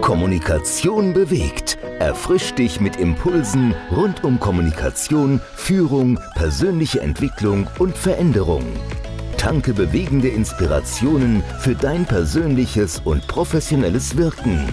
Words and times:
Kommunikation 0.00 1.12
bewegt. 1.12 1.78
Erfrisch 1.98 2.52
dich 2.54 2.80
mit 2.80 2.96
Impulsen 2.96 3.74
rund 3.90 4.24
um 4.24 4.38
Kommunikation, 4.38 5.40
Führung, 5.54 6.18
persönliche 6.34 7.00
Entwicklung 7.00 7.66
und 7.78 7.96
Veränderung. 7.96 8.64
Tanke 9.36 9.74
bewegende 9.74 10.28
Inspirationen 10.28 11.42
für 11.60 11.74
dein 11.74 12.04
persönliches 12.04 13.00
und 13.04 13.26
professionelles 13.26 14.16
Wirken. 14.16 14.66